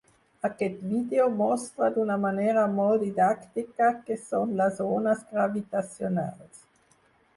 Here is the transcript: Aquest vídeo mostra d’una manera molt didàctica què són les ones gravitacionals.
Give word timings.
Aquest 0.47 0.77
vídeo 0.93 1.25
mostra 1.41 1.89
d’una 1.97 2.15
manera 2.23 2.63
molt 2.79 3.05
didàctica 3.05 3.91
què 4.09 4.19
són 4.23 4.57
les 4.63 4.83
ones 4.87 5.25
gravitacionals. 5.35 6.65